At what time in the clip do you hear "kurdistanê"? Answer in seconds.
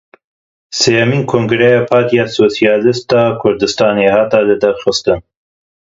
3.41-4.07